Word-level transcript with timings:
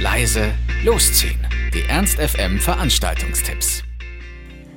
leise, 0.00 0.52
losziehen. 0.84 1.38
Die 1.74 1.82
Ernst 1.88 2.18
FM 2.18 2.58
Veranstaltungstipps. 2.58 3.82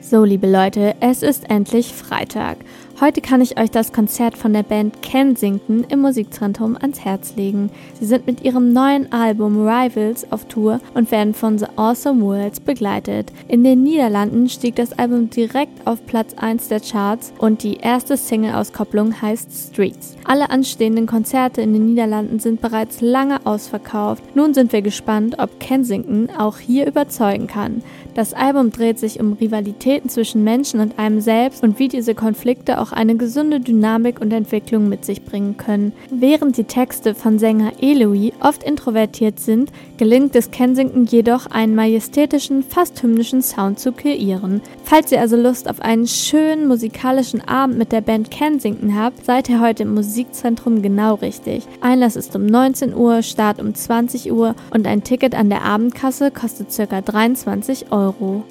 So, 0.00 0.24
liebe 0.24 0.50
Leute, 0.50 0.94
es 1.00 1.22
ist 1.22 1.50
endlich 1.50 1.92
Freitag 1.92 2.58
Heute 3.00 3.20
kann 3.20 3.40
ich 3.40 3.58
euch 3.58 3.70
das 3.70 3.92
Konzert 3.92 4.38
von 4.38 4.52
der 4.52 4.62
Band 4.62 5.02
Kensington 5.02 5.84
im 5.88 6.00
Musikzentrum 6.02 6.76
ans 6.80 7.00
Herz 7.00 7.34
legen. 7.34 7.70
Sie 7.98 8.06
sind 8.06 8.26
mit 8.26 8.42
ihrem 8.42 8.72
neuen 8.72 9.10
Album 9.10 9.66
Rivals 9.66 10.30
auf 10.30 10.44
Tour 10.44 10.78
und 10.94 11.10
werden 11.10 11.34
von 11.34 11.58
The 11.58 11.66
Awesome 11.74 12.22
Worlds 12.22 12.60
begleitet. 12.60 13.32
In 13.48 13.64
den 13.64 13.82
Niederlanden 13.82 14.48
stieg 14.48 14.76
das 14.76 14.96
Album 14.96 15.30
direkt 15.30 15.84
auf 15.86 16.06
Platz 16.06 16.34
1 16.36 16.68
der 16.68 16.80
Charts 16.80 17.32
und 17.38 17.64
die 17.64 17.78
erste 17.78 18.16
Single-Auskopplung 18.16 19.20
heißt 19.20 19.50
Streets. 19.50 20.16
Alle 20.24 20.50
anstehenden 20.50 21.06
Konzerte 21.06 21.60
in 21.60 21.72
den 21.72 21.86
Niederlanden 21.86 22.38
sind 22.38 22.60
bereits 22.60 23.00
lange 23.00 23.44
ausverkauft. 23.44 24.22
Nun 24.36 24.54
sind 24.54 24.72
wir 24.72 24.82
gespannt, 24.82 25.36
ob 25.38 25.58
Kensington 25.58 26.28
auch 26.38 26.58
hier 26.58 26.86
überzeugen 26.86 27.48
kann. 27.48 27.82
Das 28.14 28.34
Album 28.34 28.70
dreht 28.70 28.98
sich 28.98 29.18
um 29.20 29.32
Rivalitäten 29.32 30.10
zwischen 30.10 30.44
Menschen 30.44 30.80
und 30.80 30.98
einem 30.98 31.22
selbst 31.22 31.62
und 31.62 31.78
wie 31.78 31.88
diese 31.88 32.14
Konflikte 32.14 32.78
auch 32.78 32.91
eine 32.92 33.16
gesunde 33.16 33.60
Dynamik 33.60 34.20
und 34.20 34.32
Entwicklung 34.32 34.88
mit 34.88 35.04
sich 35.04 35.24
bringen 35.24 35.56
können. 35.56 35.92
Während 36.10 36.56
die 36.56 36.64
Texte 36.64 37.14
von 37.14 37.38
Sänger 37.38 37.72
Eloy 37.80 38.32
oft 38.40 38.62
introvertiert 38.62 39.40
sind, 39.40 39.72
gelingt 39.96 40.34
es 40.36 40.50
Kensington 40.50 41.04
jedoch, 41.04 41.46
einen 41.46 41.74
majestätischen, 41.74 42.62
fast 42.62 43.02
hymnischen 43.02 43.42
Sound 43.42 43.78
zu 43.78 43.92
kreieren. 43.92 44.60
Falls 44.84 45.12
ihr 45.12 45.20
also 45.20 45.36
Lust 45.36 45.68
auf 45.68 45.80
einen 45.80 46.06
schönen 46.06 46.68
musikalischen 46.68 47.40
Abend 47.40 47.78
mit 47.78 47.92
der 47.92 48.00
Band 48.00 48.30
Kensington 48.30 48.96
habt, 48.98 49.24
seid 49.24 49.48
ihr 49.48 49.60
heute 49.60 49.84
im 49.84 49.94
Musikzentrum 49.94 50.82
genau 50.82 51.14
richtig. 51.14 51.64
Einlass 51.80 52.16
ist 52.16 52.34
um 52.36 52.46
19 52.46 52.94
Uhr, 52.94 53.22
Start 53.22 53.60
um 53.60 53.74
20 53.74 54.32
Uhr 54.32 54.54
und 54.70 54.86
ein 54.86 55.02
Ticket 55.02 55.34
an 55.34 55.48
der 55.48 55.62
Abendkasse 55.62 56.30
kostet 56.30 56.68
ca. 56.76 57.00
23 57.00 57.92
Euro. 57.92 58.44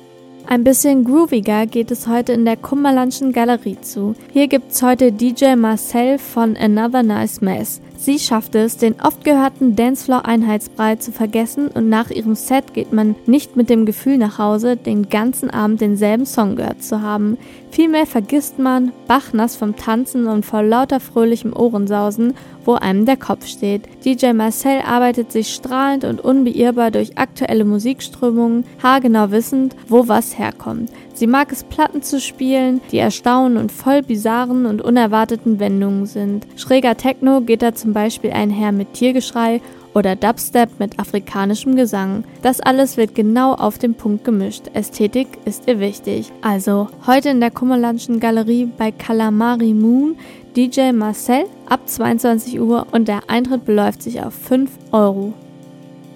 Ein 0.47 0.63
bisschen 0.63 1.05
grooviger 1.05 1.65
geht 1.65 1.91
es 1.91 2.07
heute 2.07 2.33
in 2.33 2.45
der 2.45 2.57
Kummerlandschen 2.57 3.31
Galerie 3.31 3.79
zu. 3.79 4.15
Hier 4.33 4.47
gibt's 4.47 4.81
heute 4.81 5.11
DJ 5.11 5.55
Marcel 5.55 6.17
von 6.17 6.57
Another 6.57 7.03
Nice 7.03 7.41
Mess. 7.41 7.79
Sie 8.01 8.17
schafft 8.17 8.55
es, 8.55 8.77
den 8.77 8.95
oft 8.99 9.23
gehörten 9.23 9.75
Dancefloor-Einheitsbrei 9.75 10.95
zu 10.95 11.11
vergessen 11.11 11.67
und 11.67 11.87
nach 11.87 12.09
ihrem 12.09 12.33
Set 12.33 12.73
geht 12.73 12.91
man 12.91 13.13
nicht 13.27 13.55
mit 13.55 13.69
dem 13.69 13.85
Gefühl 13.85 14.17
nach 14.17 14.39
Hause, 14.39 14.75
den 14.75 15.09
ganzen 15.09 15.51
Abend 15.51 15.81
denselben 15.81 16.25
Song 16.25 16.55
gehört 16.55 16.81
zu 16.81 17.03
haben. 17.03 17.37
Vielmehr 17.69 18.07
vergisst 18.07 18.57
man, 18.57 18.91
bachnass 19.07 19.55
vom 19.55 19.75
Tanzen 19.75 20.25
und 20.25 20.47
vor 20.47 20.63
lauter 20.63 20.99
fröhlichem 20.99 21.53
Ohrensausen, 21.53 22.33
wo 22.65 22.73
einem 22.73 23.05
der 23.05 23.17
Kopf 23.17 23.45
steht. 23.45 23.83
DJ 24.03 24.33
Marcel 24.33 24.81
arbeitet 24.81 25.31
sich 25.31 25.53
strahlend 25.53 26.03
und 26.03 26.21
unbeirrbar 26.21 26.89
durch 26.89 27.19
aktuelle 27.19 27.65
Musikströmungen, 27.65 28.65
haargenau 28.81 29.29
wissend, 29.29 29.75
wo 29.87 30.07
was 30.07 30.39
herkommt. 30.39 30.89
Sie 31.21 31.27
mag 31.27 31.51
es, 31.51 31.63
Platten 31.63 32.01
zu 32.01 32.19
spielen, 32.19 32.81
die 32.91 32.97
erstaunen 32.97 33.57
und 33.57 33.71
voll 33.71 34.01
bizarren 34.01 34.65
und 34.65 34.81
unerwarteten 34.81 35.59
Wendungen 35.59 36.07
sind. 36.07 36.47
Schräger 36.55 36.97
Techno 36.97 37.41
geht 37.41 37.61
da 37.61 37.75
zum 37.75 37.93
Beispiel 37.93 38.31
einher 38.31 38.71
mit 38.71 38.95
Tiergeschrei 38.95 39.61
oder 39.93 40.15
Dubstep 40.15 40.79
mit 40.79 40.97
afrikanischem 40.97 41.75
Gesang. 41.75 42.23
Das 42.41 42.59
alles 42.59 42.97
wird 42.97 43.13
genau 43.13 43.53
auf 43.53 43.77
den 43.77 43.93
Punkt 43.93 44.25
gemischt. 44.25 44.71
Ästhetik 44.73 45.27
ist 45.45 45.67
ihr 45.67 45.79
wichtig. 45.79 46.31
Also 46.41 46.87
heute 47.05 47.29
in 47.29 47.39
der 47.39 47.51
Kummerlandschen 47.51 48.19
Galerie 48.19 48.67
bei 48.75 48.91
Calamari 48.91 49.75
Moon 49.75 50.15
DJ 50.55 50.91
Marcel 50.91 51.43
ab 51.69 51.81
22 51.85 52.59
Uhr 52.59 52.87
und 52.93 53.07
der 53.07 53.29
Eintritt 53.29 53.63
beläuft 53.63 54.01
sich 54.01 54.23
auf 54.23 54.33
5 54.33 54.71
Euro. 54.91 55.33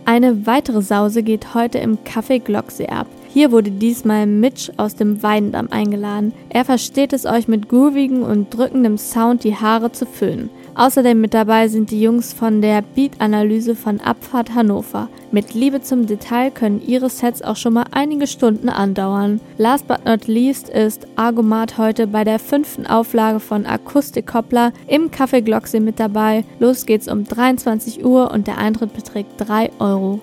Eine 0.06 0.48
weitere 0.48 0.82
Sause 0.82 1.22
geht 1.22 1.54
heute 1.54 1.78
im 1.78 2.00
Café 2.00 2.40
Glocksee 2.40 2.88
ab. 2.88 3.06
Hier 3.36 3.52
wurde 3.52 3.70
diesmal 3.70 4.28
Mitch 4.28 4.72
aus 4.78 4.96
dem 4.96 5.22
Weidendamm 5.22 5.68
eingeladen. 5.70 6.32
Er 6.48 6.64
versteht 6.64 7.12
es 7.12 7.26
euch 7.26 7.50
mit 7.50 7.68
groovigem 7.68 8.24
und 8.24 8.50
drückendem 8.56 8.98
Sound 8.98 9.44
die 9.44 9.58
Haare 9.58 9.92
zu 9.92 10.06
föhnen. 10.06 10.50
Außerdem 10.76 11.20
mit 11.20 11.34
dabei 11.34 11.68
sind 11.68 11.92
die 11.92 12.02
Jungs 12.02 12.32
von 12.32 12.62
der 12.62 12.82
Beat-Analyse 12.82 13.76
von 13.76 14.00
Abfahrt 14.00 14.56
Hannover. 14.56 15.10
Mit 15.34 15.54
Liebe 15.54 15.82
zum 15.82 16.06
Detail 16.08 16.50
können 16.50 16.82
ihre 16.82 17.10
Sets 17.10 17.42
auch 17.42 17.58
schon 17.58 17.74
mal 17.74 17.88
einige 17.92 18.26
Stunden 18.26 18.70
andauern. 18.70 19.42
Last 19.58 19.86
but 19.86 20.06
not 20.06 20.28
least 20.28 20.70
ist 20.70 21.06
Argomat 21.18 21.78
heute 21.78 22.08
bei 22.08 22.24
der 22.24 22.40
fünften 22.40 22.88
Auflage 22.88 23.42
von 23.42 23.66
Akustik 23.66 24.28
Koppler 24.28 24.72
im 24.88 25.12
Café 25.12 25.42
Glocksee 25.42 25.82
mit 25.82 26.00
dabei. 26.00 26.46
Los 26.60 26.86
geht's 26.86 27.10
um 27.10 27.26
23 27.26 28.06
Uhr 28.06 28.32
und 28.32 28.48
der 28.48 28.60
Eintritt 28.60 28.94
beträgt 28.94 29.32
3 29.40 29.72
Euro. 29.80 30.22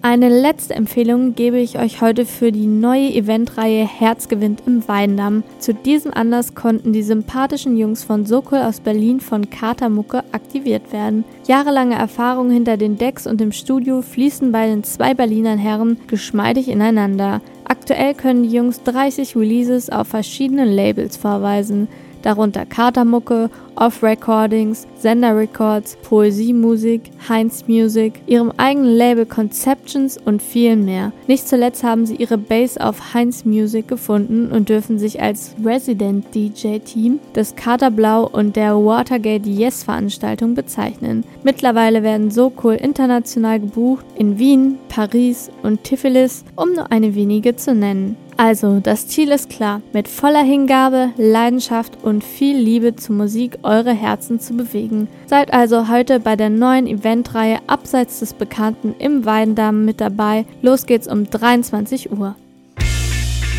Eine 0.00 0.28
letzte 0.28 0.76
Empfehlung 0.76 1.34
gebe 1.34 1.58
ich 1.58 1.76
euch 1.76 2.00
heute 2.00 2.24
für 2.24 2.52
die 2.52 2.68
neue 2.68 3.12
Eventreihe 3.12 3.84
Herz 3.84 4.28
gewinnt 4.28 4.62
im 4.64 4.86
Weindamm. 4.86 5.42
Zu 5.58 5.74
diesem 5.74 6.14
Anlass 6.14 6.54
konnten 6.54 6.92
die 6.92 7.02
sympathischen 7.02 7.76
Jungs 7.76 8.04
von 8.04 8.24
Sokol 8.24 8.60
aus 8.60 8.78
Berlin 8.78 9.18
von 9.18 9.50
Katermucke 9.50 10.18
aktiviert 10.30 10.92
werden. 10.92 11.24
Jahrelange 11.48 11.96
Erfahrung 11.96 12.48
hinter 12.48 12.76
den 12.76 12.96
Decks 12.96 13.26
und 13.26 13.40
im 13.40 13.50
Studio 13.50 14.00
fließen 14.02 14.52
bei 14.52 14.68
den 14.68 14.84
zwei 14.84 15.14
Berlinern 15.14 15.58
Herren 15.58 15.98
geschmeidig 16.06 16.68
ineinander. 16.68 17.40
Aktuell 17.64 18.14
können 18.14 18.44
die 18.44 18.54
Jungs 18.54 18.84
30 18.84 19.34
Releases 19.34 19.90
auf 19.90 20.06
verschiedenen 20.06 20.68
Labels 20.68 21.16
vorweisen 21.16 21.88
darunter 22.28 22.66
Katermucke, 22.66 23.48
Off-Recordings, 23.76 24.86
Sender 24.98 25.34
Records, 25.34 25.96
Poesiemusik, 26.02 27.10
Heinz 27.26 27.64
Music, 27.68 28.20
ihrem 28.26 28.52
eigenen 28.58 28.94
Label 28.96 29.24
Conceptions 29.24 30.18
und 30.18 30.42
viel 30.42 30.76
mehr. 30.76 31.12
Nicht 31.26 31.48
zuletzt 31.48 31.84
haben 31.84 32.04
sie 32.04 32.16
ihre 32.16 32.36
Base 32.36 32.84
auf 32.84 33.14
Heinz 33.14 33.46
Music 33.46 33.88
gefunden 33.88 34.52
und 34.52 34.68
dürfen 34.68 34.98
sich 34.98 35.22
als 35.22 35.54
Resident 35.64 36.34
DJ 36.34 36.78
Team 36.80 37.18
des 37.34 37.56
Katerblau 37.56 38.26
und 38.26 38.56
der 38.56 38.74
Watergate 38.74 39.46
Yes 39.46 39.84
Veranstaltung 39.84 40.54
bezeichnen. 40.54 41.24
Mittlerweile 41.44 42.02
werden 42.02 42.30
so 42.30 42.52
cool 42.62 42.74
international 42.74 43.60
gebucht 43.60 44.04
in 44.16 44.38
Wien, 44.38 44.78
Paris 44.90 45.50
und 45.62 45.82
Tiflis, 45.84 46.44
um 46.56 46.74
nur 46.74 46.92
eine 46.92 47.14
wenige 47.14 47.56
zu 47.56 47.74
nennen. 47.74 48.16
Also, 48.38 48.78
das 48.78 49.08
Ziel 49.08 49.32
ist 49.32 49.50
klar, 49.50 49.82
mit 49.92 50.06
voller 50.06 50.44
Hingabe, 50.44 51.10
Leidenschaft 51.16 51.98
und 52.04 52.22
viel 52.22 52.56
Liebe 52.56 52.94
zur 52.94 53.16
Musik 53.16 53.58
eure 53.64 53.92
Herzen 53.92 54.38
zu 54.38 54.54
bewegen. 54.54 55.08
Seid 55.26 55.52
also 55.52 55.88
heute 55.88 56.20
bei 56.20 56.36
der 56.36 56.48
neuen 56.48 56.86
Eventreihe 56.86 57.58
Abseits 57.66 58.20
des 58.20 58.34
Bekannten 58.34 58.94
im 59.00 59.24
Weidendamm 59.24 59.84
mit 59.84 60.00
dabei. 60.00 60.46
Los 60.62 60.86
geht's 60.86 61.08
um 61.08 61.28
23 61.28 62.12
Uhr. 62.12 62.36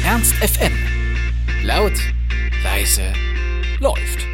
Ernst 0.05 0.33
FM. 0.35 0.71
Laut, 1.65 1.99
leise, 2.63 3.03
läuft. 3.81 4.28